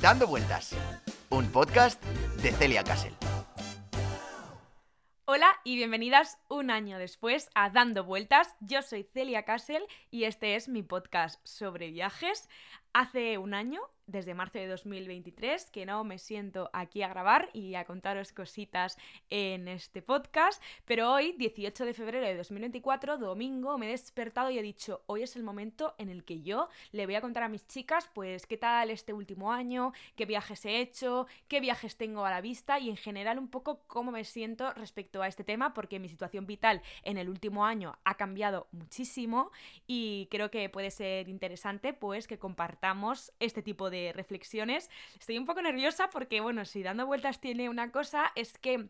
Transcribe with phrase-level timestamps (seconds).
[0.00, 0.76] Dando Vueltas,
[1.30, 2.04] un podcast
[2.42, 3.14] de Celia Castle.
[5.24, 8.54] Hola y bienvenidas un año después a Dando Vueltas.
[8.60, 12.50] Yo soy Celia Castle y este es mi podcast sobre viajes.
[12.92, 17.74] Hace un año desde marzo de 2023 que no me siento aquí a grabar y
[17.74, 18.96] a contaros cositas
[19.30, 24.58] en este podcast, pero hoy, 18 de febrero de 2024, domingo, me he despertado y
[24.58, 27.48] he dicho, hoy es el momento en el que yo le voy a contar a
[27.48, 32.24] mis chicas, pues, qué tal este último año, qué viajes he hecho, qué viajes tengo
[32.24, 35.74] a la vista y en general un poco cómo me siento respecto a este tema,
[35.74, 39.50] porque mi situación vital en el último año ha cambiado muchísimo
[39.86, 44.90] y creo que puede ser interesante, pues, que compartamos este tipo de reflexiones.
[45.18, 48.88] Estoy un poco nerviosa porque, bueno, si dando vueltas tiene una cosa, es que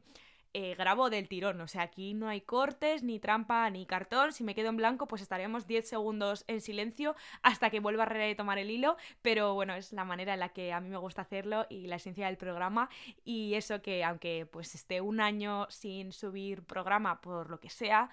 [0.58, 1.60] eh, grabo del tirón.
[1.60, 4.32] O sea, aquí no hay cortes, ni trampa, ni cartón.
[4.32, 8.06] Si me quedo en blanco, pues estaremos 10 segundos en silencio hasta que vuelva a
[8.06, 8.96] retomar el hilo.
[9.20, 11.96] Pero bueno, es la manera en la que a mí me gusta hacerlo y la
[11.96, 12.88] esencia del programa.
[13.22, 18.10] Y eso que, aunque pues esté un año sin subir programa por lo que sea,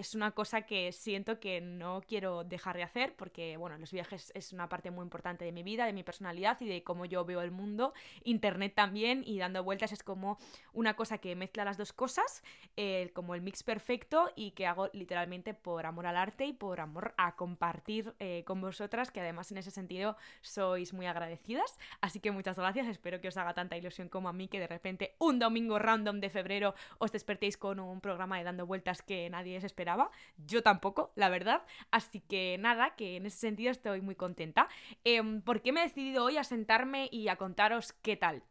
[0.00, 4.32] es una cosa que siento que no quiero dejar de hacer porque, bueno, los viajes
[4.34, 7.26] es una parte muy importante de mi vida, de mi personalidad y de cómo yo
[7.26, 7.92] veo el mundo.
[8.24, 10.38] Internet también y dando vueltas es como
[10.72, 12.42] una cosa que mezcla las dos cosas,
[12.78, 16.80] eh, como el mix perfecto y que hago literalmente por amor al arte y por
[16.80, 21.78] amor a compartir eh, con vosotras, que además en ese sentido sois muy agradecidas.
[22.00, 24.66] Así que muchas gracias, espero que os haga tanta ilusión como a mí que de
[24.66, 29.28] repente un domingo random de febrero os despertéis con un programa de dando vueltas que
[29.28, 29.89] nadie se espera
[30.46, 31.62] yo tampoco, la verdad.
[31.90, 34.68] Así que nada, que en ese sentido estoy muy contenta.
[35.04, 38.42] Eh, ¿Por qué me he decidido hoy a sentarme y a contaros qué tal?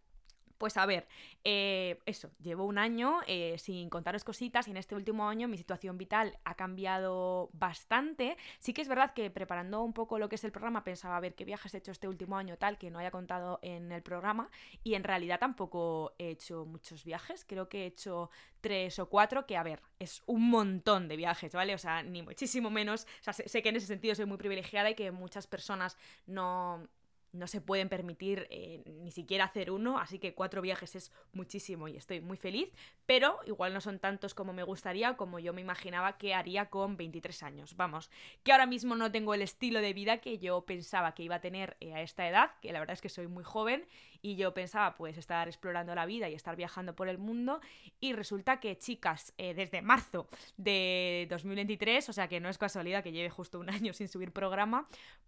[0.60, 1.08] Pues a ver,
[1.46, 5.58] eh, eso, llevo un año eh, sin contaros cositas y en este último año mi
[5.58, 8.36] situación vital ha cambiado bastante.
[8.60, 11.22] Sí que es verdad que preparando un poco lo que es el programa pensaba a
[11.22, 14.04] ver qué viajes he hecho este último año tal que no haya contado en el
[14.04, 14.52] programa
[14.84, 18.30] y en realidad tampoco he hecho muchos viajes, creo que he hecho
[18.60, 21.73] tres o cuatro que a ver, es un montón de viajes, ¿vale?
[21.73, 24.38] O sea, ni muchísimo menos, o sea, sé, sé que en ese sentido soy muy
[24.38, 25.98] privilegiada y que muchas personas
[26.28, 26.86] no
[27.32, 31.88] no se pueden permitir eh, ni siquiera hacer uno, así que cuatro viajes es muchísimo
[31.88, 32.70] y estoy muy feliz,
[33.06, 36.98] pero igual no son tantos como me gustaría, como yo me imaginaba que haría con
[36.98, 37.76] 23 años.
[37.76, 38.10] Vamos,
[38.44, 41.42] que ahora mismo no tengo el estilo de vida que yo pensaba que iba a
[41.42, 43.86] tener eh, a esta edad, que la verdad es que soy muy joven
[44.22, 47.62] y yo pensaba pues estar explorando la vida y estar viajando por el mundo
[48.00, 53.04] y resulta que chicas, eh, desde marzo de 2023, o sea que no es casualidad
[53.04, 54.88] que lleve justo un año sin subir programa,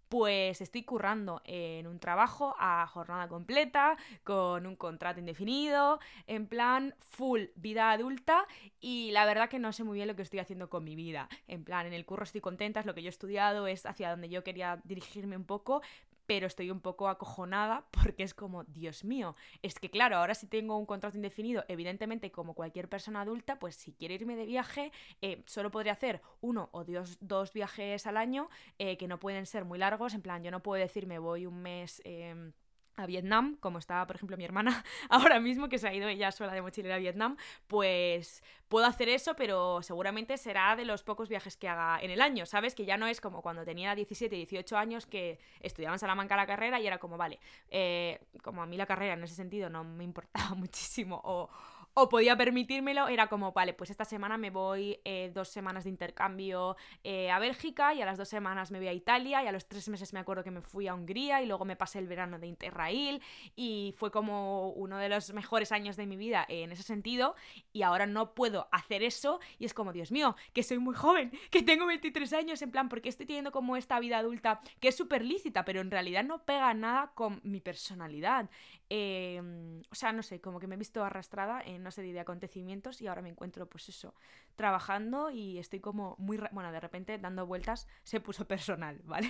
[0.09, 6.95] pues estoy currando en un trabajo a jornada completa, con un contrato indefinido, en plan
[6.99, 8.45] full vida adulta
[8.79, 11.29] y la verdad que no sé muy bien lo que estoy haciendo con mi vida.
[11.47, 14.09] En plan, en el curro estoy contenta, es lo que yo he estudiado, es hacia
[14.09, 15.81] donde yo quería dirigirme un poco,
[16.31, 20.47] pero estoy un poco acojonada porque es como, Dios mío, es que claro, ahora si
[20.47, 24.93] tengo un contrato indefinido, evidentemente como cualquier persona adulta, pues si quiero irme de viaje,
[25.21, 28.47] eh, solo podría hacer uno o dos, dos viajes al año,
[28.79, 31.45] eh, que no pueden ser muy largos, en plan, yo no puedo decir me voy
[31.45, 32.01] un mes...
[32.05, 32.53] Em,
[32.95, 36.31] a Vietnam, como está, por ejemplo, mi hermana ahora mismo, que se ha ido ella
[36.31, 37.37] sola de mochilera a Vietnam,
[37.67, 42.21] pues puedo hacer eso, pero seguramente será de los pocos viajes que haga en el
[42.21, 42.73] año, ¿sabes?
[42.75, 46.47] Que ya no es como cuando tenía 17, 18 años que estudiaba en Salamanca la
[46.47, 49.83] carrera y era como, vale, eh, como a mí la carrera en ese sentido no
[49.83, 51.49] me importaba muchísimo o
[51.93, 55.89] o podía permitírmelo, era como, vale, pues esta semana me voy eh, dos semanas de
[55.89, 59.51] intercambio eh, a Bélgica y a las dos semanas me voy a Italia y a
[59.51, 62.07] los tres meses me acuerdo que me fui a Hungría y luego me pasé el
[62.07, 63.21] verano de Interrail
[63.55, 67.35] y fue como uno de los mejores años de mi vida en ese sentido
[67.73, 71.31] y ahora no puedo hacer eso y es como, Dios mío, que soy muy joven,
[71.49, 74.95] que tengo 23 años, en plan, porque estoy teniendo como esta vida adulta que es
[74.95, 78.49] súper lícita, pero en realidad no pega nada con mi personalidad.
[78.89, 82.19] Em, o sea, no sé, como que me he visto arrastrada en una serie de
[82.19, 84.15] acontecimientos y ahora me encuentro, pues eso,
[84.55, 89.29] trabajando y estoy como muy, bueno, de repente dando vueltas se puso personal, ¿vale?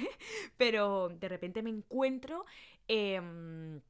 [0.58, 2.46] Pero de repente me encuentro...
[2.88, 3.82] Em,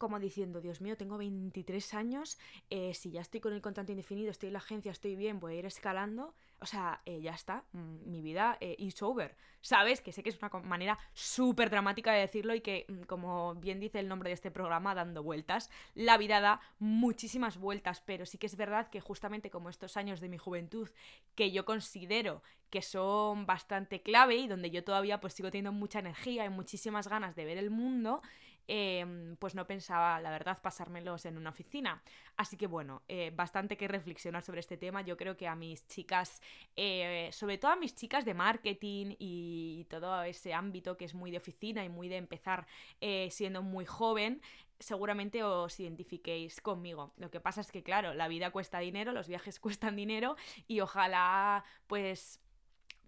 [0.00, 2.38] como diciendo, Dios mío, tengo 23 años,
[2.70, 5.52] eh, si ya estoy con el contrato indefinido, estoy en la agencia, estoy bien, voy
[5.52, 10.00] a ir escalando, o sea, eh, ya está, mm, mi vida eh, is over, ¿sabes?
[10.00, 13.78] Que sé que es una manera súper dramática de decirlo y que, mm, como bien
[13.78, 18.38] dice el nombre de este programa, dando vueltas, la vida da muchísimas vueltas, pero sí
[18.38, 20.88] que es verdad que justamente como estos años de mi juventud,
[21.34, 25.98] que yo considero que son bastante clave y donde yo todavía pues sigo teniendo mucha
[25.98, 28.22] energía y muchísimas ganas de ver el mundo,
[28.72, 32.04] em, pues no pensaba, la verdad, pasármelos en una oficina.
[32.36, 35.02] Así que bueno, eh, bastante que reflexionar sobre este tema.
[35.02, 36.40] Yo creo que a mis chicas,
[36.76, 41.32] eh, sobre todo a mis chicas de marketing y todo ese ámbito que es muy
[41.32, 42.68] de oficina y muy de empezar
[43.00, 44.40] eh, siendo muy joven,
[44.78, 47.12] seguramente os identifiquéis conmigo.
[47.16, 50.36] Lo que pasa es que, claro, la vida cuesta dinero, los viajes cuestan dinero
[50.68, 52.40] y ojalá, pues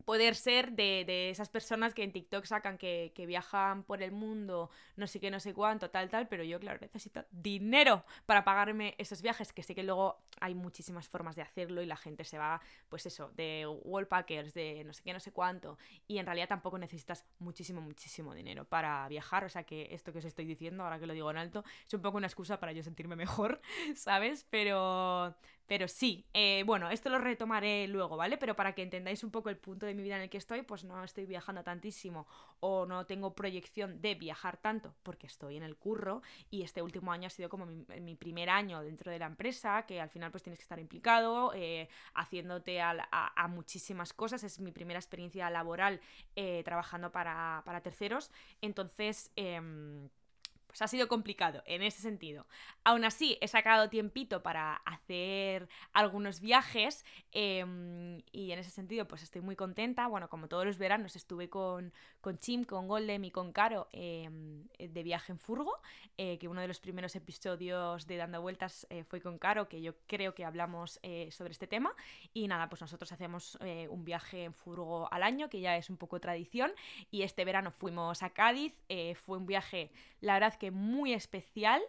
[0.05, 5.07] poder ser de, esas personas que en TikTok sacan que, viajan por el mundo, no
[5.07, 9.23] sé qué, no sé cuánto, tal, tal, pero yo, claro, necesito dinero para pagarme esos
[9.23, 12.61] viajes, que sé que luego hay muchísimas formas de hacerlo y la gente se va,
[12.89, 15.79] pues eso, de wallpackers, de no sé qué, no sé cuánto,
[16.09, 20.19] y en realidad tampoco necesitas muchísimo, muchísimo dinero para viajar, o sea que esto que
[20.19, 22.73] os estoy diciendo, ahora que lo digo en alto, es un poco una excusa para
[22.73, 23.61] yo sentirme mejor,
[23.95, 24.47] ¿sabes?
[24.51, 25.35] Pero,
[25.67, 28.37] pero sí, eh, bueno, esto lo retomaré luego, ¿vale?
[28.37, 30.62] Pero para que entendáis un poco el punto de mi vida en el que estoy,
[30.62, 32.26] pues no estoy viajando tantísimo
[32.61, 37.12] o no tengo proyección de viajar tanto porque estoy en el curro y este último
[37.12, 40.43] año ha sido como mi, primer año dentro de la empresa, que al final pues
[40.43, 42.93] tienes que estar implicado, eh, haciéndote a,
[43.49, 44.44] muchísimas cosas.
[44.44, 46.00] Es mi primera experiencia laboral
[46.37, 48.31] eh, trabajando para, para, terceros.
[48.61, 49.31] Entonces...
[50.73, 52.47] Pues ha sido complicado en ese sentido.
[52.83, 59.23] Aún así, he sacado tiempito para hacer algunos viajes em, y en ese sentido pues
[59.23, 60.07] estoy muy contenta.
[60.07, 61.93] Bueno, como todos los veranos estuve con,
[62.23, 65.75] con Chim, con Goldem y con Caro em, de viaje en furgo,
[66.17, 69.83] eh, que uno de los primeros episodios de Dando Vueltas eh, fue con Caro, que
[69.83, 71.95] yo creo que hablamos eh, sobre este tema.
[72.33, 73.59] Y nada, pues nosotros hacemos
[73.91, 76.73] un viaje en furgo al año, que ya es un poco tradición.
[77.11, 78.73] Y este verano fuimos a Cádiz,
[79.17, 79.91] fue un viaje,
[80.21, 81.83] la verdad que muy especial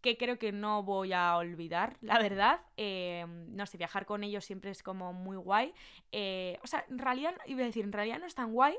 [0.00, 2.60] que creo que no voy a olvidar, la verdad.
[2.76, 5.74] Eh, no sé, viajar con ellos siempre es como muy guay.
[6.12, 8.76] Eh, o sea, en realidad, iba a decir, en realidad no es tan guay.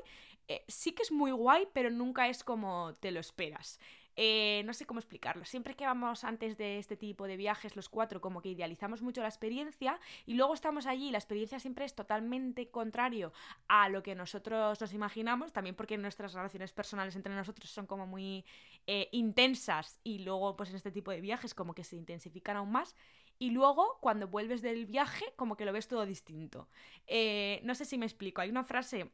[0.50, 3.78] Eh, sí que es muy guay, pero nunca es como te lo esperas.
[4.16, 5.44] Eh, no sé cómo explicarlo.
[5.44, 9.22] Siempre que vamos antes de este tipo de viajes, los cuatro, como que idealizamos mucho
[9.22, 13.32] la experiencia y luego estamos allí y la experiencia siempre es totalmente contrario
[13.68, 18.08] a lo que nosotros nos imaginamos, también porque nuestras relaciones personales entre nosotros son como
[18.08, 18.44] muy
[18.88, 22.72] eh, intensas y luego pues en este tipo de viajes como que se intensifican aún
[22.72, 22.96] más.
[23.38, 26.68] Y luego, cuando vuelves del viaje, como que lo ves todo distinto.
[27.62, 28.42] No sé si me explico.
[28.42, 29.12] Hay una frase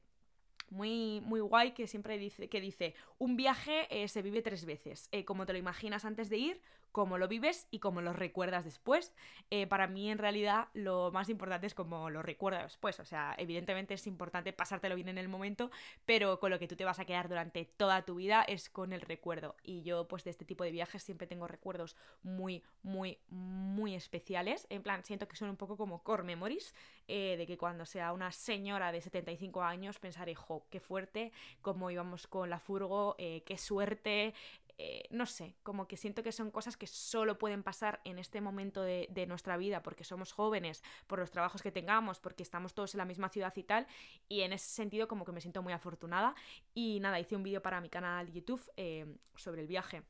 [0.70, 5.08] muy, muy guay que siempre dice, que dice, un viaje eh, se vive tres veces,
[5.12, 6.60] eh, como te lo imaginas antes de ir,
[6.92, 9.14] cómo lo vives y cómo lo recuerdas después.
[9.50, 12.98] Eh, para mí, en realidad, lo más importante es cómo lo recuerdas después.
[13.00, 15.70] O sea, evidentemente es importante pasártelo bien en el momento,
[16.04, 18.92] pero con lo que tú te vas a quedar durante toda tu vida es con
[18.92, 19.56] el recuerdo.
[19.62, 24.66] Y yo, pues, de este tipo de viajes siempre tengo recuerdos muy, muy, muy especiales.
[24.70, 26.74] En plan, siento que son un poco como core memories,
[27.08, 31.32] eh, de que cuando sea una señora de 75 años pensaré, jo, qué fuerte,
[31.62, 34.34] cómo íbamos con la furgo, eh, qué suerte,
[34.78, 38.40] eh, no sé, como que siento que son cosas que solo pueden pasar en este
[38.40, 42.94] momento de, nuestra vida porque somos jóvenes, por los trabajos que tengamos, porque estamos todos
[42.94, 43.87] en la misma ciudad y tal,
[44.28, 46.34] y en ese sentido como que me siento muy afortunada.
[46.75, 50.02] Y nada, hice un vídeo para mi canal YouTube eh, sobre el viaje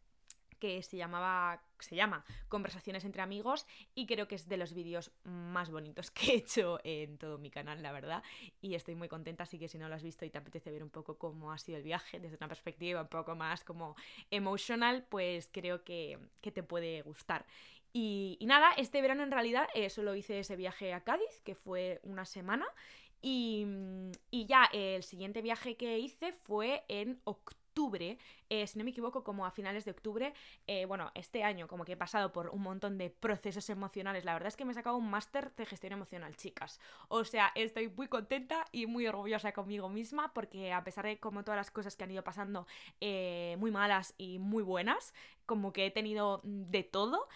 [0.59, 5.11] que se llamaba se llama Conversaciones entre amigos y creo que es de los vídeos
[5.25, 8.23] más bonitos que he hecho en todo mi canal, la verdad,
[8.61, 10.83] y estoy muy contenta, así que si no lo has visto y te apetece ver
[10.83, 13.97] un poco cómo ha sido el viaje desde una perspectiva un poco más como
[14.31, 17.45] emotional, pues creo que, te puede gustar.
[17.93, 22.01] Y, nada, este verano en realidad eh, solo hice ese viaje a Cádiz, que fue
[22.05, 22.67] una semana,
[23.21, 23.67] y,
[24.31, 28.17] y ya el siguiente viaje que hice fue en octubre octubre,
[28.49, 30.33] eh, si no me equivoco, como a finales de octubre,
[30.67, 34.33] eh, bueno, este año como que he pasado por un montón de procesos emocionales, la
[34.33, 36.81] verdad es que me he sacado un máster de gestión emocional, chicas.
[37.09, 41.45] O sea, estoy muy contenta y muy orgullosa conmigo misma porque a pesar de como
[41.45, 42.67] todas las cosas que han ido pasando
[43.03, 45.13] eh, muy malas y muy buenas,
[45.45, 47.29] como que he tenido de todo,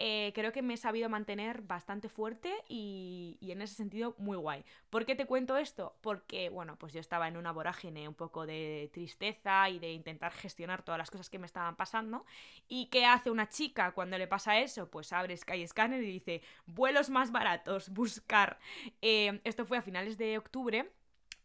[0.00, 4.64] eh, creo que me he sabido mantener bastante fuerte y, en ese sentido muy guay.
[4.90, 5.96] ¿Por qué te cuento esto?
[6.00, 10.32] Porque, bueno, pues yo estaba en una vorágine un poco de tristeza y de intentar
[10.32, 12.24] gestionar todas las cosas que me estaban pasando.
[12.68, 14.88] ¿Y qué hace una chica cuando le pasa eso?
[14.88, 18.58] Pues abre Skyscanner y dice, vuelos más baratos, buscar.
[19.02, 20.92] Eh, esto fue a finales de octubre.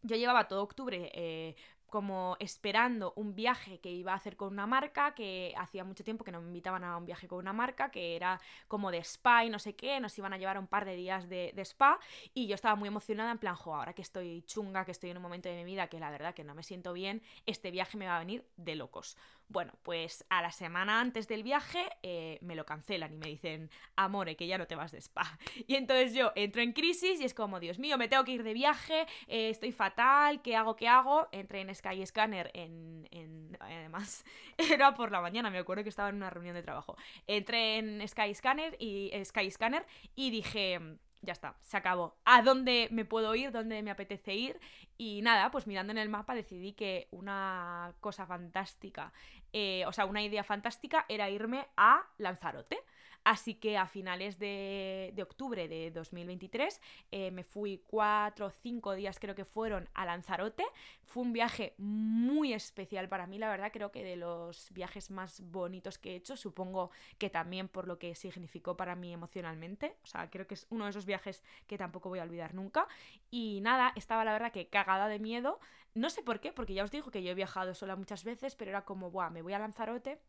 [0.04, 1.56] Yo llevaba todo octubre eh,
[1.94, 6.24] como esperando un viaje que iba a hacer con una marca, que hacía mucho tiempo
[6.24, 9.46] que no me invitaban a un viaje con una marca, que era como de spa
[9.46, 12.00] y no sé qué, nos iban a llevar un par de días de, spa
[12.34, 15.18] y yo estaba muy emocionada en plan, jo, ahora que estoy chunga, que estoy en
[15.18, 17.96] un momento de mi vida que la verdad que no me siento bien, este viaje
[17.96, 19.16] me va a venir de locos.
[19.50, 23.70] Bueno, pues a la semana antes del viaje eh, me lo cancelan y me dicen,
[23.96, 25.38] amore, que ya no te vas de spa.
[25.68, 28.44] Y entonces yo entro en crisis y es como, Dios mío, me tengo que ir
[28.44, 30.76] de viaje, eh, estoy fatal, ¿qué hago?
[30.76, 31.28] ¿Qué hago?
[31.32, 33.58] Entré en Skyscanner en, en...
[33.60, 34.26] Además,
[34.58, 36.98] era por la mañana, me acuerdo que estaba en una reunión de trabajo.
[37.28, 39.86] Entré en Skyscanner y, Skyscanner
[40.16, 40.80] y dije
[41.24, 42.18] ya está, se acabó.
[42.26, 43.52] ¿A dónde me puedo ir?
[43.52, 44.60] ¿Dónde me apetece ir?
[44.98, 49.12] Y nada, pues mirando en el mapa decidí que una cosa fantástica,
[49.52, 52.78] eh, o sea, una idea fantástica era irme a Lanzarote.
[53.24, 56.82] Así que a finales de, octubre de 2023
[57.12, 60.66] eh, me fui cuatro o cinco días creo que fueron a Lanzarote.
[61.06, 65.40] Fue un viaje muy especial para mí, la verdad creo que de los viajes más
[65.52, 69.96] bonitos que he hecho, supongo que también por lo que significó para mí emocionalmente.
[70.04, 72.88] O sea, creo que es uno de esos viajes que tampoco voy a olvidar nunca.
[73.32, 75.60] Y nada, estaba la verdad que de miedo.
[75.96, 78.56] No sé por qué, porque ya os digo que yo he viajado sola muchas veces,
[78.56, 80.20] pero era como, buah, me voy a Lanzarote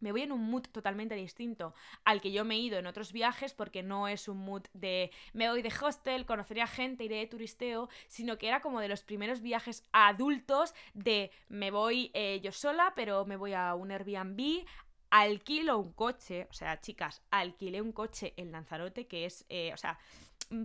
[0.00, 1.74] me voy en un mood totalmente distinto
[2.04, 5.10] al que yo me he ido en otros viajes porque no es un mood de
[5.32, 8.88] me voy de hostel, conoceré a gente, iré de turisteo, sino que era como de
[8.88, 13.90] los primeros viajes adultos de me voy eh, yo sola, pero me voy a un
[13.90, 14.64] Airbnb,
[15.10, 19.76] alquilo un coche, o sea, chicas, alquilé un coche en Lanzarote que es, eh, o
[19.76, 19.98] sea,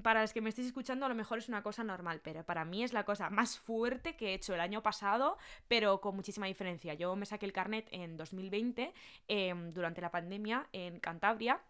[0.01, 2.65] para los que me estéis escuchando a lo mejor es una cosa normal, pero para
[2.65, 5.37] mí es la cosa más fuerte que he hecho el año pasado,
[5.67, 6.93] pero con muchísima diferencia.
[6.93, 8.93] Yo me saqué el carnet en 2020,
[9.27, 11.61] em, durante la pandemia, en Cantabria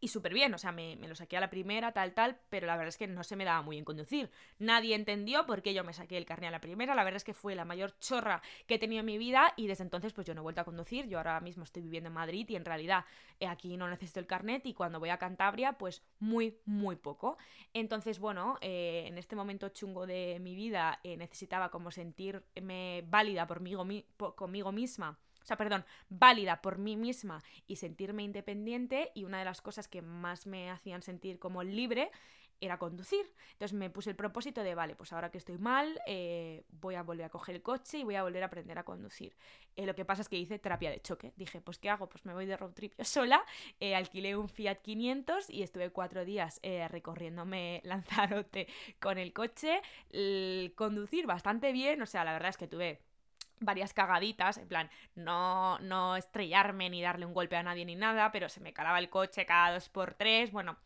[0.00, 2.76] y súper bien, o sea, me, lo saqué a la primera, tal, tal, pero la
[2.76, 4.30] verdad es que no se me daba muy bien conducir.
[4.58, 7.24] Nadie entendió por qué yo me saqué el carnet a la primera, la verdad es
[7.24, 10.26] que fue la mayor chorra que he tenido en mi vida y desde entonces pues
[10.26, 12.64] yo no he vuelto a conducir, yo ahora mismo estoy viviendo en Madrid y en
[12.64, 13.04] realidad
[13.40, 17.38] eh, aquí no necesito el carnet y cuando voy a Cantabria pues muy, muy poco.
[17.72, 23.46] Entonces, bueno, eh, en este momento chungo de mi vida eh, necesitaba como sentirme válida
[23.46, 23.62] por
[24.34, 29.44] conmigo misma o sea, perdón, válida por mí misma y sentirme independiente y una de
[29.44, 32.10] las cosas que más me hacían sentir como libre
[32.60, 33.32] era conducir.
[33.52, 37.04] Entonces me puse el propósito de, vale, pues ahora que estoy mal, eh, voy a
[37.04, 39.36] volver a coger el coche y voy a volver a aprender a conducir.
[39.76, 41.32] Eh, lo que pasa es que hice terapia de choque.
[41.36, 42.08] Dije, pues ¿qué hago?
[42.08, 43.44] Pues me voy de road trip yo sola,
[43.78, 48.66] eh, alquilé un Fiat 500 y estuve cuatro días recorriéndome Lanzarote
[48.98, 49.80] con el coche.
[50.74, 53.00] conducir bastante bien, o sea, la verdad es que tuve
[53.60, 58.32] varias cagaditas, en plan, no, no estrellarme ni darle un golpe a nadie ni nada,
[58.32, 60.76] pero se me calaba el coche cada dos por tres, bueno...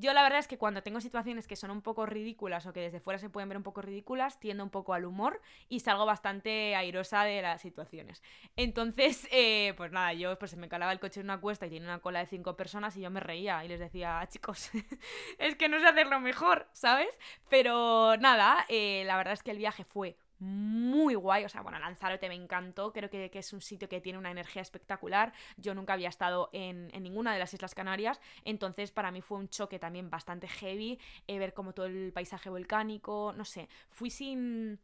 [0.00, 2.78] Yo la verdad es que cuando tengo situaciones que son un poco ridículas o que
[2.78, 6.06] desde fuera se pueden ver un poco ridículas, tiendo un poco al humor y salgo
[6.06, 8.22] bastante airosa de las situaciones.
[8.54, 11.70] Entonces, eh, pues nada, yo pues se me calaba el coche en una cuesta y
[11.70, 14.70] tiene una cola de cinco personas y yo me reía y les decía, ah, chicos,
[15.38, 17.18] es que no sé hacerlo mejor, ¿sabes?
[17.48, 21.44] Pero nada, eh, la verdad es que el viaje fue muy guay.
[21.44, 22.92] O sea, bueno, Lanzarote me encantó.
[22.92, 25.32] Creo que, es un sitio que tiene una energía espectacular.
[25.56, 28.20] Yo nunca había estado en, ninguna de las Islas Canarias.
[28.44, 30.98] Entonces, para mí fue un choque también bastante heavy.
[31.26, 33.32] Eh, ver como todo el paisaje volcánico.
[33.36, 33.68] No sé.
[33.88, 34.78] Fui sin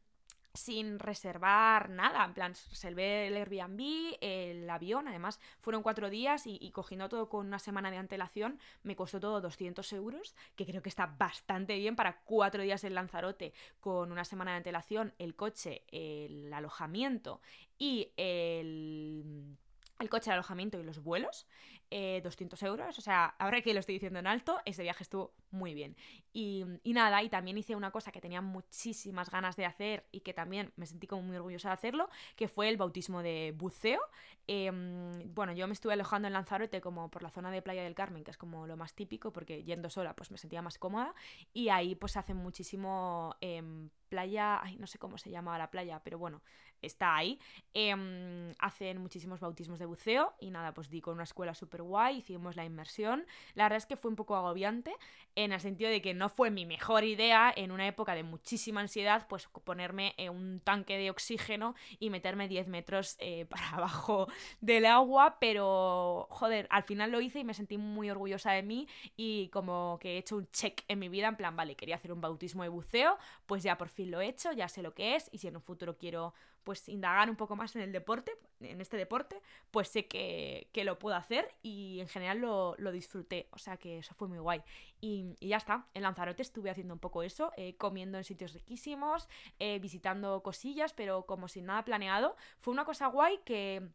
[0.55, 6.71] sin reservar nada, en plan, reservé el Airbnb, el avión, además fueron cuatro días y,
[6.71, 10.89] cogiendo todo con una semana de antelación me costó todo 200 euros, que creo que
[10.89, 15.83] está bastante bien para cuatro días en Lanzarote con una semana de antelación, el coche,
[15.91, 17.41] el alojamiento
[17.77, 19.59] y el
[20.01, 21.47] el coche de alojamiento y los vuelos,
[21.91, 22.99] 200 eh, euros.
[22.99, 25.97] O sea, ahora que lo estoy diciendo en alto, ese viaje estuvo muy bien.
[26.33, 30.35] Y, nada, y también hice una cosa que tenía muchísimas ganas de hacer y que
[30.35, 34.01] también me sentí como muy orgullosa de hacerlo, que fue el bautismo de buceo.
[34.49, 37.95] Em, bueno, yo me estuve alojando en Lanzarote como por la zona de Playa del
[37.95, 41.15] Carmen, que es como lo más típico, porque yendo sola pues me sentía más cómoda.
[41.53, 43.37] Y ahí pues hacen muchísimo...
[43.41, 46.41] Em, playa, ay, no sé cómo se llamaba la playa, pero bueno,
[46.85, 47.39] está ahí.
[47.73, 52.19] Em, hacen muchísimos bautismos de buceo y nada, pues di con una escuela súper guay,
[52.19, 53.27] hicimos la inmersión.
[53.55, 54.95] La verdad es que fue un poco agobiante
[55.37, 58.81] en el sentido de que no fue mi mejor idea en una época de muchísima
[58.81, 64.29] ansiedad, pues ponerme en un tanque de oxígeno y meterme 10 metros eh, para abajo
[64.61, 68.87] del agua, pero joder, al final lo hice y me sentí muy orgullosa de mí
[69.17, 72.13] y como que he hecho un check en mi vida, en plan, vale, quería hacer
[72.13, 75.17] un bautismo de buceo, pues ya por fin lo he hecho, ya sé lo que
[75.17, 76.35] es y si en un futuro quiero
[76.65, 80.99] pues indagar un poco más en el deporte, en este deporte, pues sé que, lo
[80.99, 84.63] puedo hacer y en general lo, disfruté, o sea que eso fue muy guay.
[85.01, 89.29] Y, ya está, en Lanzarote estuve haciendo un poco eso, eh, comiendo en sitios riquísimos,
[89.59, 92.37] eh, visitando cosillas, pero como sin nada planeado.
[92.59, 93.87] Fue una cosa guay que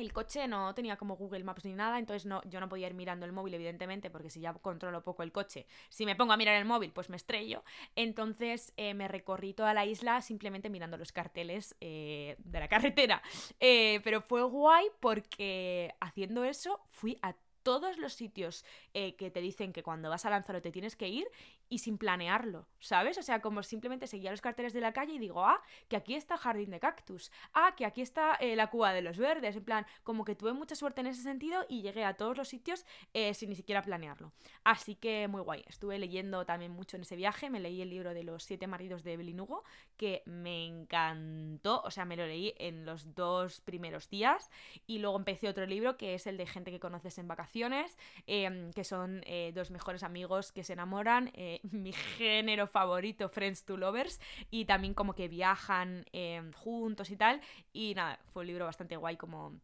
[0.00, 2.94] el coche no tenía como Google Maps ni nada, entonces no, yo no podía ir
[2.94, 6.36] mirando el móvil, evidentemente, porque si ya controlo poco el coche, si me pongo a
[6.36, 7.62] mirar el móvil, pues me estrello.
[7.96, 13.22] Entonces eh, me recorrí toda la isla simplemente mirando los carteles eh, de la carretera.
[13.58, 18.64] Eh, pero fue guay porque haciendo eso fui a todos los sitios
[18.94, 21.28] que te dicen que cuando vas a Lanzarote tienes que ir
[21.70, 23.16] y sin planearlo, ¿sabes?
[23.16, 26.16] O sea, como simplemente seguía los carteles de la calle y digo, ah, que aquí
[26.16, 29.64] está Jardín de Cactus, ah, que aquí está eh, la Cuba de los Verdes, en
[29.64, 32.84] plan, como que tuve mucha suerte en ese sentido y llegué a todos los sitios
[33.14, 34.32] eh, sin ni siquiera planearlo.
[34.64, 38.12] Así que muy guay, estuve leyendo también mucho en ese viaje, me leí el libro
[38.14, 39.62] de los siete maridos de Evelyn Hugo,
[39.96, 44.50] que me encantó, o sea, me lo leí en los dos primeros días
[44.88, 47.96] y luego empecé otro libro que es el de gente que conoces en vacaciones,
[48.26, 51.30] em, que son eh, dos mejores amigos que se enamoran
[51.62, 57.40] mi género favorito, Friends to Lovers, y también como que viajan em, juntos y tal.
[57.72, 59.60] Y nada, fue un libro bastante guay como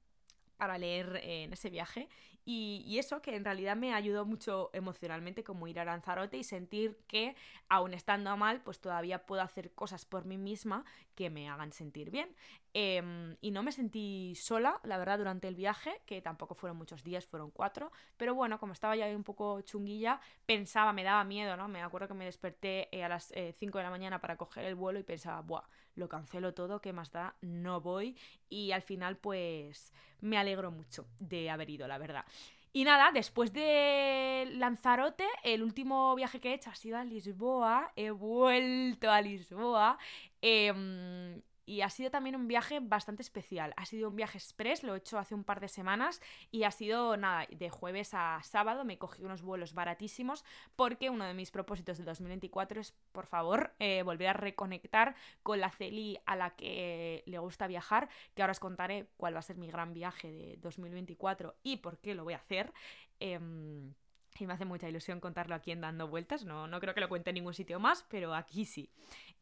[0.56, 2.08] para leer en ese viaje
[2.48, 6.96] y, eso que en realidad me ayudó mucho emocionalmente como ir a Lanzarote y sentir
[7.08, 7.34] que
[7.68, 10.84] aún estando mal pues todavía puedo hacer cosas por mí misma
[11.16, 12.34] que me hagan sentir bien.
[12.72, 17.02] Em, y no me sentí sola, la verdad, durante el viaje, que tampoco fueron muchos
[17.02, 21.56] días, fueron cuatro, pero bueno, como estaba ya un poco chunguilla, pensaba, me daba miedo,
[21.56, 21.66] ¿no?
[21.68, 24.66] Me acuerdo que me desperté eh, a las 5 eh, de la mañana para coger
[24.66, 25.64] el vuelo y pensaba, buah,
[25.96, 27.34] lo cancelo todo, ¿qué más da?
[27.40, 28.16] No voy.
[28.48, 32.24] Y al final, pues me alegro mucho de haber ido, la verdad.
[32.72, 37.90] Y nada, después de Lanzarote, el último viaje que he hecho ha sido a Lisboa.
[37.96, 39.98] He vuelto a Lisboa.
[40.42, 43.75] Eh, y ha sido también un viaje bastante especial.
[43.76, 46.70] Ha sido un viaje express, lo he hecho hace un par de semanas y ha
[46.70, 50.44] sido nada, de jueves a sábado me cogí unos vuelos baratísimos
[50.76, 55.61] porque uno de mis propósitos de 2024 es, por favor, eh, volver a reconectar con
[55.61, 59.42] la Celi a la que le gusta viajar, que ahora os contaré cuál va a
[59.42, 62.73] ser mi gran viaje de 2024 y por qué lo voy a hacer.
[63.18, 63.92] Em,
[64.38, 66.44] y me hace mucha ilusión contarlo aquí en Dando Vueltas.
[66.44, 68.90] No, no creo que lo cuente en ningún sitio más, pero aquí sí.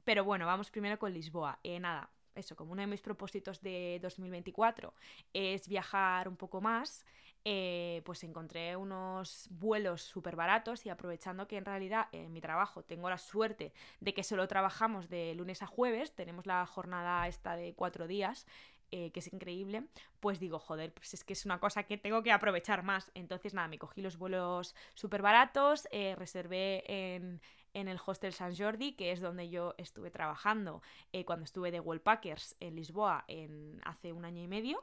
[0.04, 1.58] Pero bueno, vamos primero con Lisboa.
[1.62, 4.94] Eh, nada, eso, como uno de mis propósitos de 2024
[5.32, 7.04] es viajar un poco más,
[7.44, 12.82] eh, pues encontré unos vuelos súper baratos y aprovechando que en realidad en mi trabajo
[12.82, 17.54] tengo la suerte de que solo trabajamos de lunes a jueves, tenemos la jornada esta
[17.54, 18.46] de cuatro días,
[18.90, 19.84] eh, que es increíble,
[20.20, 23.10] pues digo, joder, pues es que es una cosa que tengo que aprovechar más.
[23.14, 27.40] Entonces, nada, me cogí los vuelos súper baratos, eh, reservé en,
[27.74, 31.80] en el Hostel San Jordi, que es donde yo estuve trabajando eh, cuando estuve de
[31.80, 34.82] Wallpackers en Lisboa en, hace un año y medio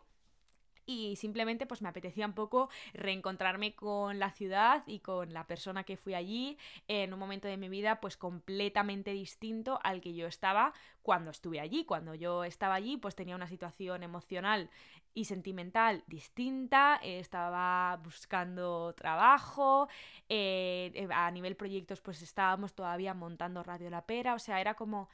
[0.85, 5.83] y simplemente pues me apetecía un poco reencontrarme con la ciudad y con la persona
[5.83, 10.27] que fui allí en un momento de mi vida pues completamente distinto al que yo
[10.27, 11.86] estaba cuando estuve allí.
[11.86, 14.69] Cuando yo estaba allí pues tenía una situación emocional
[15.13, 19.89] y sentimental distinta, estaba buscando trabajo,
[20.29, 25.10] eh, a nivel proyectos pues estábamos todavía montando Radio La Pera, o sea, era como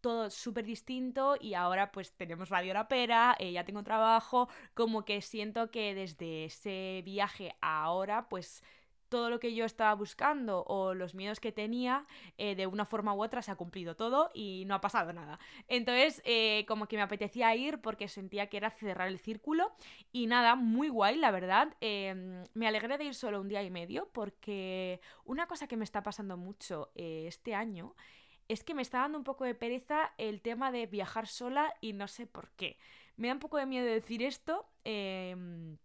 [0.00, 5.04] todo súper distinto y ahora pues tenemos Radio La Pera, eh, ya tengo trabajo, como
[5.04, 8.62] que siento que desde ese viaje ahora pues
[9.10, 12.06] todo lo que yo estaba buscando o los miedos que tenía,
[12.38, 15.40] eh, de una forma u otra se ha cumplido todo y no ha pasado nada.
[15.66, 19.72] Entonces, eh, como que me apetecía ir porque sentía que era cerrar el círculo
[20.12, 21.74] y nada, muy guay, la verdad.
[21.80, 25.84] Em, me alegré de ir solo un día y medio porque una cosa que me
[25.84, 27.96] está pasando mucho este año
[28.50, 31.92] es que me está dando un poco de pereza el tema de viajar sola y
[31.92, 32.78] no sé por qué.
[33.16, 34.66] Me da un poco de miedo decir esto.
[34.82, 35.76] Em,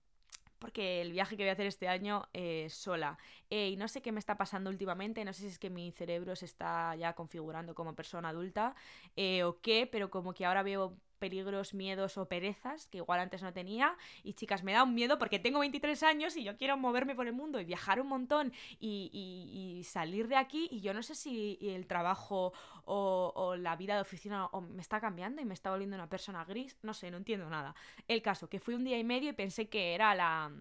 [0.58, 3.20] porque el viaje que voy a hacer este año es sola.
[3.52, 5.92] Eh, y no sé qué me está pasando últimamente, no sé si es que mi
[5.92, 8.76] cerebro se está ya configurando como persona adulta
[9.16, 13.42] eh, o qué, pero como que ahora veo peligros, miedos o perezas que igual antes
[13.42, 13.96] no tenía.
[14.24, 17.28] Y chicas, me da un miedo porque tengo 23 años y yo quiero moverme por
[17.28, 20.68] el mundo y viajar un montón y, salir de aquí.
[20.72, 22.54] Y yo no sé si el trabajo
[22.86, 26.44] o, o, la vida de oficina me está cambiando y me está volviendo una persona
[26.46, 26.78] gris.
[26.82, 27.76] No sé, no entiendo nada.
[28.08, 30.52] El caso, que fui un día y medio y pensé que era la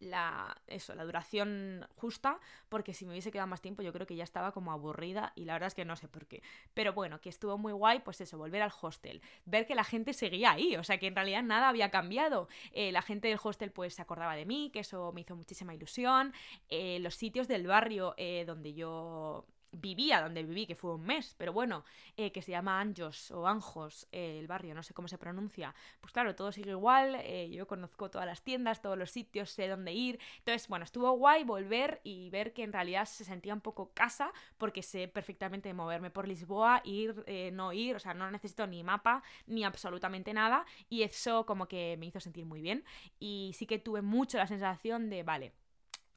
[0.00, 4.16] la, eso, la duración justa, porque si me hubiese quedado más tiempo yo creo que
[4.16, 6.42] ya estaba como aburrida y la verdad es que no sé por qué.
[6.74, 10.12] Pero bueno, que estuvo muy guay, pues eso, volver al hostel, ver que la gente
[10.12, 12.48] seguía ahí, o sea que en realidad nada había cambiado.
[12.72, 15.74] Eh, la gente del hostel pues se acordaba de mí, que eso me hizo muchísima
[15.74, 16.32] ilusión.
[16.68, 21.34] Eh, los sitios del barrio eh, donde yo vivía donde viví, que fue un mes,
[21.38, 21.84] pero bueno,
[22.16, 25.74] eh, que se llama Anjos o Anjos, eh, el barrio, no sé cómo se pronuncia.
[26.00, 29.68] Pues claro, todo sigue igual, eh, yo conozco todas las tiendas, todos los sitios, sé
[29.68, 30.18] dónde ir.
[30.38, 34.32] Entonces, bueno, estuvo guay volver y ver que en realidad se sentía un poco casa,
[34.58, 39.22] porque sé perfectamente moverme por Lisboa, ir, no ir, o sea, no necesito ni mapa,
[39.46, 42.84] ni absolutamente nada, y eso como que me hizo sentir muy bien.
[43.18, 45.52] Y sí que tuve mucho la sensación de, vale,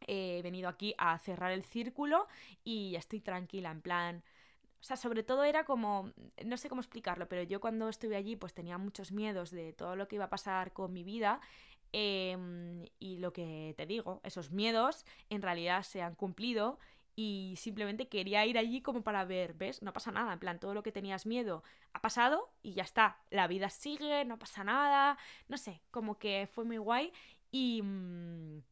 [0.08, 2.28] he venido aquí a cerrar el círculo
[2.64, 4.24] y ya estoy tranquila, en plan...
[4.82, 6.12] O sea, sobre todo era como,
[6.44, 9.96] no sé cómo explicarlo, pero yo cuando estuve allí pues tenía muchos miedos de todo
[9.96, 11.40] lo que iba a pasar con mi vida
[11.94, 16.80] em, y lo que te digo, esos miedos en realidad se han cumplido
[17.16, 19.82] y simplemente quería ir allí como para ver, ¿ves?
[19.84, 21.64] No pasa nada, en plan, todo lo que tenías miedo
[21.94, 26.50] ha pasado y ya está, la vida sigue, no pasa nada, no sé, como que
[26.52, 27.14] fue muy guay
[27.52, 27.82] y...
[27.84, 28.64] Mm,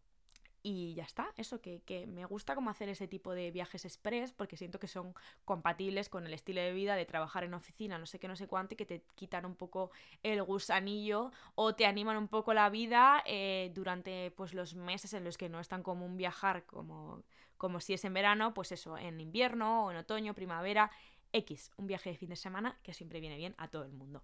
[0.63, 4.57] y ya está, eso, que, me gusta como hacer ese tipo de viajes express porque
[4.57, 8.19] siento que son compatibles con el estilo de vida de trabajar en oficina, no sé
[8.19, 12.17] qué, no sé cuánto, y que te quitan un poco el gusanillo o te animan
[12.17, 15.81] un poco la vida eh, durante pues los meses en los que no es tan
[15.81, 17.23] común viajar como,
[17.57, 20.91] como si es en verano, pues eso, en invierno o en otoño, primavera,
[21.33, 24.23] X, un viaje de fin de semana que siempre viene bien a todo el mundo.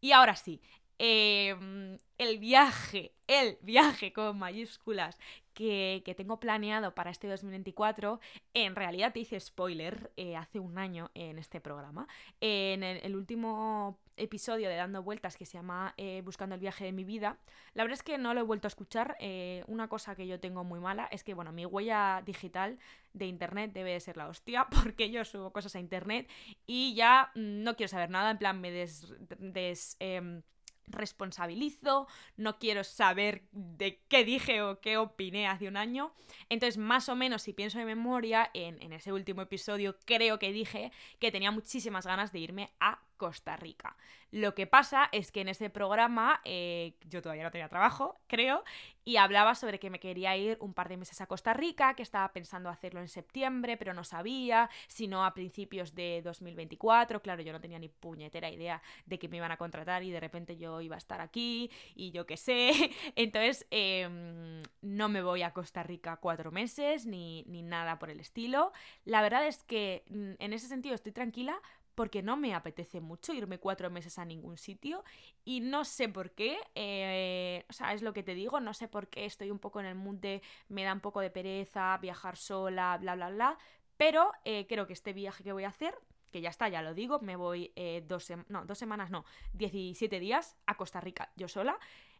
[0.00, 0.60] Y ahora sí,
[0.98, 5.18] Em, el viaje, el viaje con mayúsculas
[5.52, 8.20] que, tengo planeado para este 2024,
[8.54, 12.08] en realidad te hice spoiler eh, hace un año en este programa.
[12.40, 16.92] En el, último episodio de Dando Vueltas que se llama eh, Buscando el viaje de
[16.92, 17.38] mi vida,
[17.74, 19.16] la verdad es que no lo he vuelto a escuchar.
[19.20, 22.78] Eh, una cosa que yo tengo muy mala es que, bueno, mi huella digital
[23.12, 26.28] de internet debe de ser la hostia porque yo subo cosas a internet
[26.66, 29.14] y ya mm, no quiero saber nada, en plan me des...
[29.38, 30.42] des em,
[30.88, 36.12] responsabilizo, no quiero saber de qué dije o qué opiné hace un año.
[36.48, 40.52] Entonces, más o menos, si pienso de memoria, en, en ese último episodio creo que
[40.52, 43.96] dije que tenía muchísimas ganas de irme a Costa Rica.
[44.30, 48.64] Lo que pasa es que en ese programa eh, yo todavía no tenía trabajo, creo,
[49.04, 52.02] y hablaba sobre que me quería ir un par de meses a Costa Rica, que
[52.02, 57.22] estaba pensando hacerlo en septiembre, pero no sabía, sino a principios de 2024.
[57.22, 60.18] Claro, yo no tenía ni puñetera idea de que me iban a contratar y de
[60.18, 62.72] repente yo iba a estar aquí y yo qué sé.
[63.16, 68.18] Entonces, em, no me voy a Costa Rica cuatro meses ni, ni nada por el
[68.18, 68.72] estilo.
[69.04, 71.62] La verdad es que mm, en ese sentido estoy tranquila
[71.96, 75.02] porque no me apetece mucho irme cuatro meses a ningún sitio
[75.44, 78.86] y no sé por qué, eh, o sea, es lo que te digo, no sé
[78.86, 81.96] por qué estoy un poco en el mood de me da un poco de pereza,
[81.96, 83.58] viajar sola, bla, bla, bla,
[83.96, 85.94] pero eh, creo que este viaje que voy a hacer,
[86.30, 90.20] que ya está, ya lo digo, me voy eh, dos, no, dos semanas, no, 17
[90.20, 91.78] días a Costa Rica yo sola,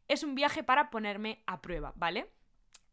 [0.09, 2.31] es un viaje para ponerme a prueba, ¿vale?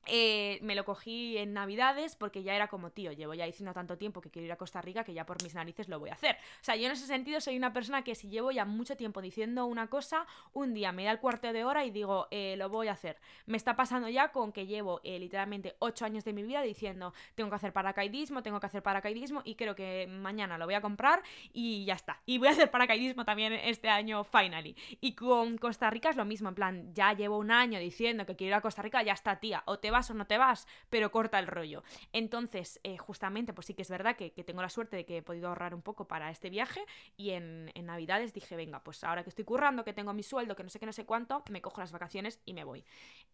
[0.07, 3.97] Eh, me lo cogí en Navidades porque ya era como, tío, llevo ya diciendo tanto
[3.97, 6.13] tiempo que quiero ir a Costa Rica que ya por mis narices lo voy a
[6.13, 6.35] hacer.
[6.35, 9.21] O sea, yo en ese sentido soy una persona que si llevo ya mucho tiempo
[9.21, 12.69] diciendo una cosa, un día me da el cuarto de hora y digo, eh, lo
[12.69, 13.17] voy a hacer.
[13.45, 17.13] Me está pasando ya con que llevo eh, literalmente 8 años de mi vida diciendo,
[17.35, 20.81] tengo que hacer paracaidismo, tengo que hacer paracaidismo y creo que mañana lo voy a
[20.81, 21.21] comprar
[21.53, 22.21] y ya está.
[22.25, 24.75] Y voy a hacer paracaidismo también este año, finally.
[24.99, 28.35] Y con Costa Rica es lo mismo, en plan, ya llevo un año diciendo que
[28.35, 30.67] quiero ir a Costa Rica, ya está, tía, o te vas o no te vas,
[30.89, 31.83] pero corta el rollo.
[32.11, 35.21] Entonces, eh, justamente, pues sí que es verdad que, tengo la suerte de que he
[35.21, 36.81] podido ahorrar un poco para este viaje
[37.15, 40.63] y en, Navidades dije, venga, pues ahora que estoy currando, que tengo mi sueldo, que
[40.63, 42.83] no sé qué, no sé cuánto, me cojo las vacaciones y me voy.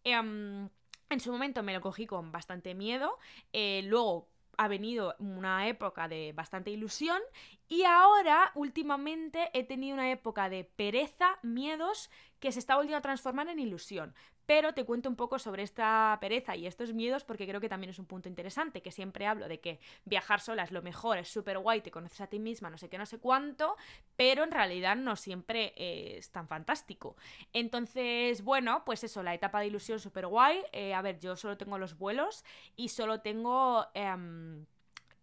[0.04, 0.68] Em,
[1.08, 3.18] en su momento me lo cogí con bastante miedo,
[3.52, 4.28] eh, luego
[4.60, 7.18] ha venido una época de bastante ilusión
[7.66, 13.00] y ahora últimamente he tenido una época de pereza, miedos que se está volviendo a
[13.00, 14.14] transformar en ilusión.
[14.50, 17.90] Pero te cuento un poco sobre esta pereza y estos miedos porque creo que también
[17.90, 21.28] es un punto interesante, que siempre hablo de que viajar sola es lo mejor, es
[21.28, 23.76] súper guay, te conoces a ti misma, no sé qué, no sé cuánto,
[24.16, 27.14] pero en realidad no siempre es tan fantástico.
[27.52, 30.64] Entonces, bueno, pues eso, la etapa de ilusión súper guay.
[30.72, 34.66] Eh, a ver, yo solo tengo los vuelos y solo tengo em,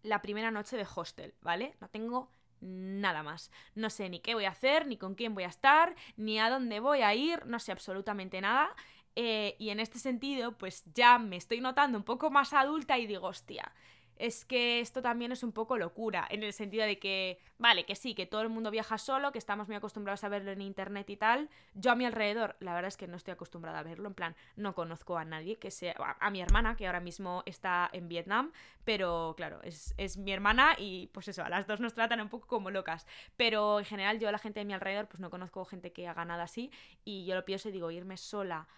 [0.04, 1.74] la primera noche de hostel, ¿vale?
[1.82, 3.50] No tengo nada más.
[3.74, 6.50] No sé ni qué voy a hacer, ni con quién voy a estar, ni a
[6.50, 8.74] dónde voy a ir, no sé absolutamente nada.
[9.20, 13.08] Eh, y en este sentido, pues ya me estoy notando un poco más adulta y
[13.08, 13.74] digo, hostia,
[14.14, 17.96] es que esto también es un poco locura, en el sentido de que, vale, que
[17.96, 21.10] sí, que todo el mundo viaja solo, que estamos muy acostumbrados a verlo en internet
[21.10, 21.50] y tal.
[21.74, 24.36] Yo a mi alrededor, la verdad es que no estoy acostumbrada a verlo, en plan,
[24.54, 28.52] no conozco a nadie que sea, a, mi hermana, que ahora mismo está en Vietnam,
[28.84, 32.28] pero claro, es, es, mi hermana y pues eso, a las dos nos tratan un
[32.28, 33.04] poco como locas.
[33.36, 36.06] Pero en general yo a la gente de mi alrededor, pues no conozco gente que
[36.06, 36.70] haga nada así
[37.04, 38.68] y yo lo pienso y digo, irme sola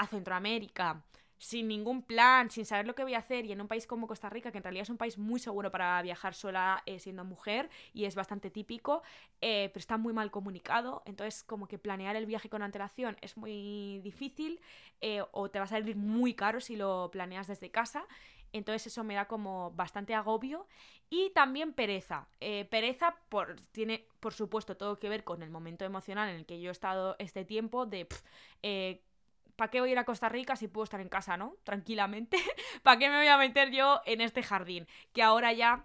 [0.00, 1.04] a Centroamérica
[1.36, 4.06] sin ningún plan, sin saber lo que voy a hacer y en un país como
[4.06, 7.24] Costa Rica, que en realidad es un país muy seguro para viajar sola eh, siendo
[7.24, 9.02] mujer y es bastante típico,
[9.40, 13.38] eh, pero está muy mal comunicado, entonces como que planear el viaje con antelación es
[13.38, 14.60] muy difícil
[15.00, 18.06] eh, o te va a salir muy caro si lo planeas desde casa.
[18.52, 20.66] Entonces eso me da como bastante agobio
[21.08, 22.26] y también pereza.
[22.68, 26.60] pereza por, tiene, por supuesto, todo que ver con el momento emocional en el que
[26.60, 28.08] yo he estado este tiempo de
[29.60, 31.58] ¿para qué voy a ir a Costa Rica si puedo estar en casa, ¿no?
[31.64, 32.38] Tranquilamente.
[32.82, 34.86] ¿Para qué me voy a meter yo en este jardín?
[35.12, 35.84] Que ahora ya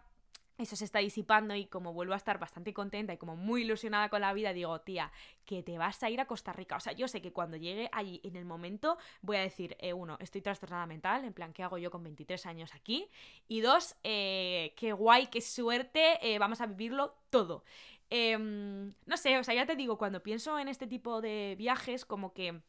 [0.58, 4.08] eso se está disipando y como vuelvo a estar bastante contenta y como muy ilusionada
[4.08, 5.12] con la vida, digo, tía,
[5.44, 6.78] que te vas a ir a Costa Rica.
[6.78, 9.92] O sea, yo sé que cuando llegue allí en el momento voy a decir, eh,
[9.92, 13.10] uno, estoy trastornada mental, en plan, ¿qué hago yo con 23 años aquí?
[13.50, 17.66] Y dos, eh, qué guay, qué suerte, eh, vamos a vivirlo todo.
[18.10, 22.06] Em, no sé, o sea, ya te digo, cuando pienso en este tipo de viajes,
[22.06, 22.62] como que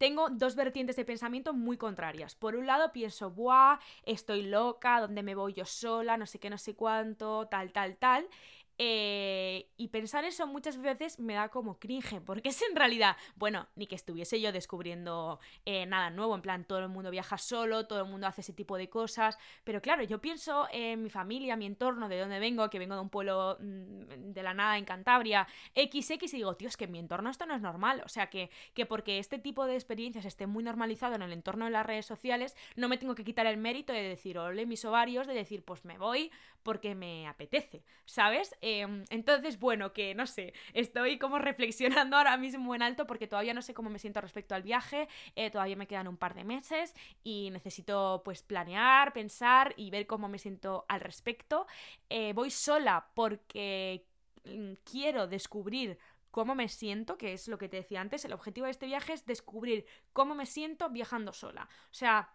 [0.00, 2.34] tengo dos vertientes de pensamiento muy contrarias.
[2.34, 3.78] Por un lado pienso, ¡buah!
[4.04, 6.16] Estoy loca, ¿dónde me voy yo sola?
[6.16, 8.26] No sé qué, no sé cuánto, tal, tal, tal.
[8.82, 13.68] Eh, y pensar eso muchas veces me da como cringe, porque es en realidad, bueno,
[13.76, 17.86] ni que estuviese yo descubriendo eh, nada nuevo, en plan, todo el mundo viaja solo,
[17.86, 21.56] todo el mundo hace ese tipo de cosas, pero claro, yo pienso en mi familia,
[21.56, 24.86] mi entorno, de donde vengo, que vengo de un pueblo mm, de la nada en
[24.86, 28.08] Cantabria, XX, y digo, tío, es que en mi entorno esto no es normal, o
[28.08, 31.72] sea, que, que porque este tipo de experiencias esté muy normalizado en el entorno de
[31.72, 35.26] las redes sociales, no me tengo que quitar el mérito de decir, ole mis ovarios,
[35.26, 36.30] de decir, pues me voy
[36.62, 38.54] porque me apetece, ¿sabes?
[38.60, 43.54] Em, entonces, bueno, que no sé, estoy como reflexionando ahora mismo en alto porque todavía
[43.54, 46.44] no sé cómo me siento respecto al viaje, eh, todavía me quedan un par de
[46.44, 46.94] meses
[47.24, 51.66] y necesito pues planear, pensar y ver cómo me siento al respecto.
[52.08, 54.06] Eh, voy sola porque
[54.44, 55.98] mm, quiero descubrir
[56.30, 59.12] cómo me siento, que es lo que te decía antes, el objetivo de este viaje
[59.12, 61.68] es descubrir cómo me siento viajando sola.
[61.90, 62.30] O sea,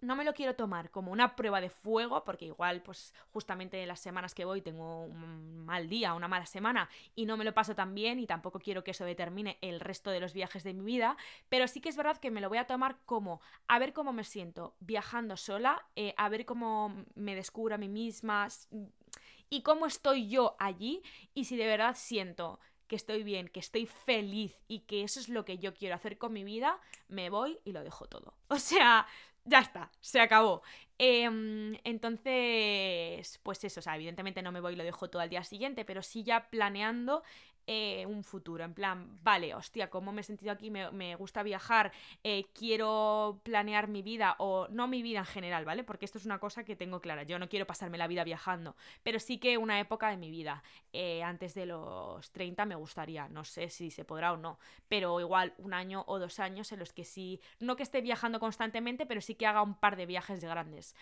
[0.00, 4.00] no me lo quiero tomar como una prueba de fuego, porque igual, pues justamente las
[4.00, 7.74] semanas que voy tengo un mal día, una mala semana, y no me lo paso
[7.74, 10.84] tan bien, y tampoco quiero que eso determine el resto de los viajes de mi
[10.84, 11.16] vida,
[11.48, 14.12] pero sí que es verdad que me lo voy a tomar como a ver cómo
[14.12, 18.48] me siento viajando sola, eh, a ver cómo me descubro a mí misma
[19.48, 21.02] y cómo estoy yo allí,
[21.34, 25.28] y si de verdad siento que estoy bien, que estoy feliz y que eso es
[25.28, 28.34] lo que yo quiero hacer con mi vida, me voy y lo dejo todo.
[28.48, 29.06] O sea,
[29.46, 30.62] ya está, se acabó.
[30.98, 35.28] Em, entonces, pues eso, o sea, evidentemente no me voy y lo dejo todo al
[35.30, 37.22] día siguiente, pero sí ya planeando
[37.68, 40.70] eh, un futuro, en plan, vale, hostia, ¿cómo me he sentido aquí?
[40.70, 41.90] Me, gusta viajar,
[42.22, 45.82] eh, quiero planear mi vida, o no mi vida en general, ¿vale?
[45.82, 48.76] Porque esto es una cosa que tengo clara, yo no quiero pasarme la vida viajando,
[49.02, 53.28] pero sí que una época de mi vida, eh, antes de los 30 me gustaría,
[53.28, 56.78] no sé si se podrá o no, pero igual un año o dos años en
[56.78, 60.06] los que sí, no que esté viajando constantemente, pero sí que haga un par de
[60.06, 60.94] viajes grandes.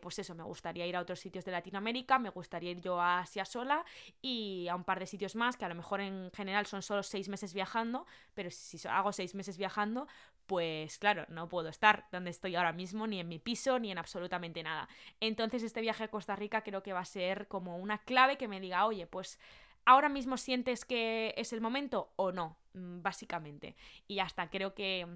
[0.00, 3.18] pues eso, me gustaría ir a otros sitios de Latinoamérica, me gustaría ir yo a
[3.18, 3.84] Asia sola
[4.22, 7.02] y a un par de sitios más que a lo mejor en general son solo
[7.02, 10.06] seis meses viajando, pero si hago seis meses viajando,
[10.46, 13.98] pues claro, no puedo estar donde estoy ahora mismo, ni en mi piso, ni en
[13.98, 14.88] absolutamente nada.
[15.18, 18.46] Entonces este viaje a Costa Rica creo que va a ser como una clave que
[18.46, 19.40] me diga, oye, pues
[19.84, 23.76] ahora mismo sientes que es el momento o no, mm, básicamente.
[24.06, 25.06] Y ya está, creo que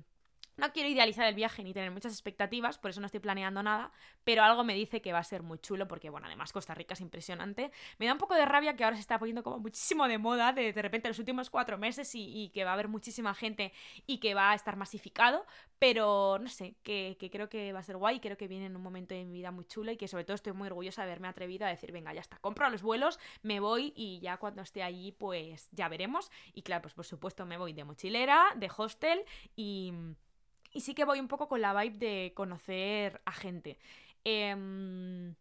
[0.57, 3.93] no quiero idealizar el viaje ni tener muchas expectativas, por eso no estoy planeando nada,
[4.23, 6.95] pero algo me dice que va a ser muy chulo porque, bueno, además Costa Rica
[6.95, 7.73] es impresionante.
[7.99, 10.53] Me da un poco de rabia que ahora se está poniendo como muchísimo de moda
[10.53, 13.73] de, de repente los últimos cuatro meses y, que va a haber muchísima gente
[14.07, 15.45] y que va a estar masificado,
[15.79, 18.83] pero no sé, que, creo que va a ser guay, creo que viene en un
[18.83, 21.29] momento de mi vida muy chulo y que sobre todo estoy muy orgullosa de haberme
[21.29, 24.83] atrevido a decir, venga, ya está, compro los vuelos, me voy y ya cuando esté
[24.83, 26.31] allí, pues ya veremos.
[26.53, 29.25] Y claro, pues por supuesto me voy de mochilera, de hostel
[29.57, 29.93] y
[30.75, 33.79] y sí que voy un poco con la vibe de conocer a gente.
[34.25, 35.35] Em,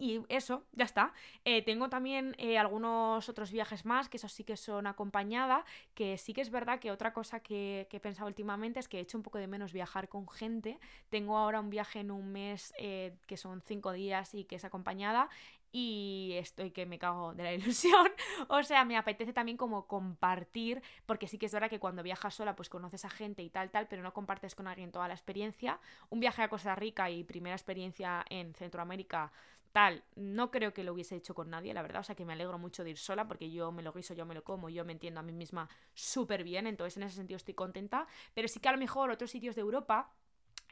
[0.00, 1.12] y eso, ya está.
[1.44, 6.16] Eh, tengo también eh, algunos otros viajes más, que esos sí que son acompañada, que
[6.18, 9.00] sí que es verdad que otra cosa que, que, he pensado últimamente es que he
[9.00, 10.78] hecho un poco de menos viajar con gente.
[11.10, 14.64] Tengo ahora un viaje en un mes eh, que son cinco días y que es
[14.64, 15.28] acompañada
[15.72, 18.08] y estoy que me cago de la ilusión.
[18.48, 22.34] o sea, me apetece también como compartir, porque sí que es verdad que cuando viajas
[22.34, 25.14] sola pues conoces a gente y tal, tal, pero no compartes con alguien toda la
[25.14, 25.80] experiencia.
[26.10, 29.32] Un viaje a Costa Rica y primera experiencia en Centroamérica
[29.72, 32.32] tal, no creo que lo hubiese hecho con nadie, la verdad, o sea que me
[32.32, 34.84] alegro mucho de ir sola porque yo me lo guiso, yo me lo como, yo
[34.84, 38.60] me entiendo a mí misma súper bien, entonces en ese sentido estoy contenta, pero sí
[38.60, 40.10] que a lo mejor otros sitios de Europa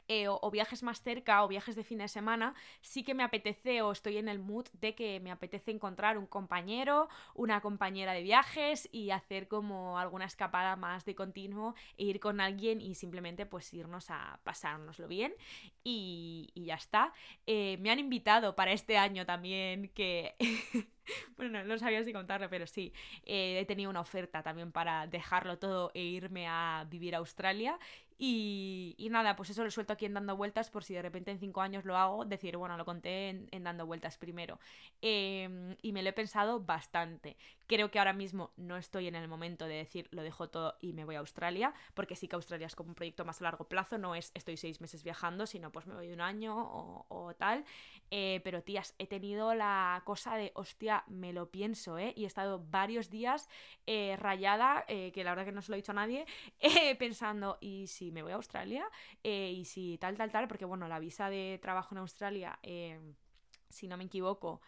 [0.07, 3.81] eh, o, viajes más cerca o viajes de fin de semana, sí que me apetece
[3.81, 8.23] o estoy en el mood de que me apetece encontrar un compañero, una compañera de
[8.23, 13.45] viajes y hacer como alguna escapada más de continuo e ir con alguien y simplemente
[13.45, 15.33] pues irnos a pasárnoslo bien
[15.83, 17.13] y, ya está.
[17.45, 20.35] Eh, me han invitado para este año también que...
[21.37, 22.93] bueno, no, sabía si contarlo, pero sí,
[23.23, 27.79] eh, he tenido una oferta también para dejarlo todo e irme a vivir a Australia
[28.19, 31.39] y, nada, pues eso lo suelto aquí en dando vueltas por si de repente en
[31.39, 34.59] cinco años lo hago, decir, bueno, lo conté en, dando vueltas primero.
[35.01, 37.37] Em, y me lo he pensado bastante.
[37.67, 40.93] Creo que ahora mismo no estoy en el momento de decir, lo dejo todo y
[40.93, 43.67] me voy a Australia, porque sí que Australia es como un proyecto más a largo
[43.67, 47.65] plazo, no es estoy seis meses viajando, sino pues me voy un año o, tal.
[48.09, 52.13] Eh, pero tías, he tenido la cosa de, hostia, me lo pienso, ¿eh?
[52.15, 53.49] Y he estado varios días
[53.85, 56.25] eh, rayada, eh, que la verdad que no se lo he dicho a nadie,
[56.99, 58.89] pensando, ¿y si me voy a Australia
[59.23, 62.99] y si tal, tal, tal, porque bueno, la visa de trabajo en Australia, eh,
[63.69, 64.61] si no me equivoco,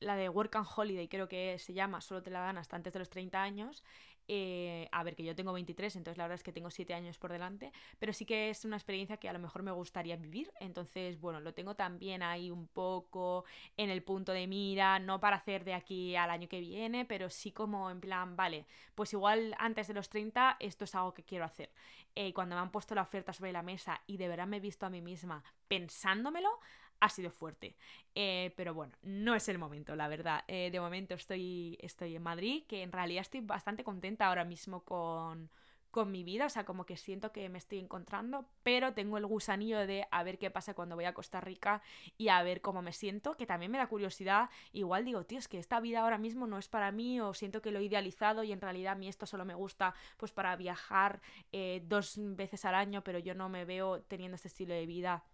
[0.00, 2.92] la de Work and Holiday creo que se llama, solo te la dan hasta antes
[2.92, 3.82] de los 30 años.
[4.26, 7.18] Eh, a ver, que yo tengo 23, entonces la verdad es que tengo 7 años
[7.18, 10.50] por delante, pero sí que es una experiencia que a lo mejor me gustaría vivir,
[10.60, 13.44] entonces bueno, lo tengo también ahí un poco
[13.76, 17.28] en el punto de mira, no para hacer de aquí al año que viene, pero
[17.28, 21.24] sí como en plan, vale, pues igual antes de los 30 esto es algo que
[21.24, 21.70] quiero hacer.
[22.16, 24.60] Eh, cuando me han puesto la oferta sobre la mesa y de verdad me he
[24.60, 26.60] visto a mí misma pensándomelo,
[27.04, 27.76] ha sido fuerte.
[28.14, 30.44] Eh, pero bueno, no es el momento, la verdad.
[30.48, 34.84] Eh, de momento estoy, estoy en Madrid, que en realidad estoy bastante contenta ahora mismo
[34.84, 35.50] con,
[35.90, 39.26] con mi vida, o sea, como que siento que me estoy encontrando, pero tengo el
[39.26, 41.82] gusanillo de a ver qué pasa cuando voy a Costa Rica
[42.16, 44.48] y a ver cómo me siento, que también me da curiosidad.
[44.72, 47.60] Igual digo, tío, es que esta vida ahora mismo no es para mí o siento
[47.60, 50.56] que lo he idealizado y en realidad a mí esto solo me gusta pues para
[50.56, 51.20] viajar
[51.52, 55.24] eh, dos veces al año, pero yo no me veo teniendo este estilo de vida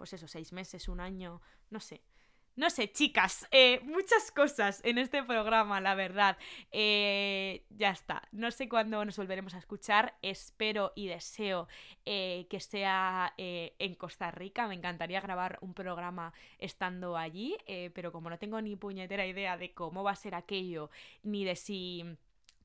[0.00, 2.00] pues eso, seis meses, un año, no sé.
[2.56, 6.38] No sé, chicas, eh, muchas cosas en este programa, la verdad.
[6.72, 8.26] Eh, ya está.
[8.32, 10.16] No sé cuándo nos volveremos a escuchar.
[10.22, 11.68] Espero y deseo
[12.06, 14.66] eh, que sea en Costa Rica.
[14.68, 17.58] Me encantaría grabar un programa estando allí,
[17.94, 20.90] pero como no tengo ni puñetera idea de cómo va a ser aquello,
[21.22, 22.16] ni de si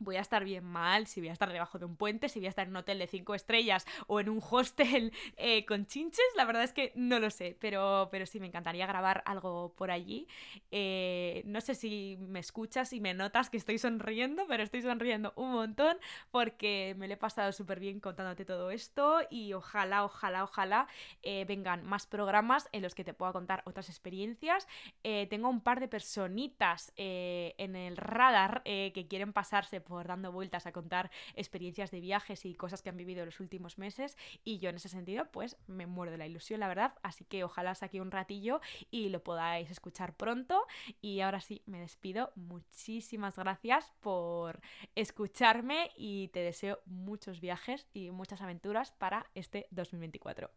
[0.05, 2.45] voy a estar bien mal, si voy a estar debajo de un puente, si voy
[2.45, 6.25] a estar en un hotel de cinco estrellas o en un hostel eh, con chinches,
[6.37, 9.91] la verdad es que no lo sé, pero, pero sí me encantaría grabar algo por
[9.91, 10.27] allí.
[10.71, 15.33] Eh, no sé si me escuchas y me notas que estoy sonriendo, pero estoy sonriendo
[15.35, 15.97] un montón
[16.31, 20.87] porque me lo he pasado súper bien contándote todo esto y ojalá, ojalá, ojalá
[21.23, 24.67] eh, vengan más programas en los que te pueda contar otras experiencias.
[25.01, 30.71] tengo un par de personitas en el radar que quieren pasarse por dando vueltas a
[30.71, 34.75] contar experiencias de viajes y cosas que han vivido los últimos meses y yo en
[34.75, 38.11] ese sentido pues me muero de la ilusión la verdad, así que ojalá saque un
[38.11, 40.65] ratillo y lo podáis escuchar pronto.
[41.01, 44.59] Y ahora sí me despido, muchísimas gracias por
[44.95, 50.49] escucharme y te deseo muchos viajes y muchas aventuras para este 2024.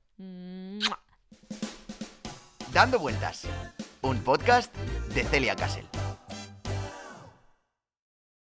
[2.73, 3.47] Dando vueltas,
[4.03, 4.75] un podcast
[5.15, 6.08] de Celia Castle.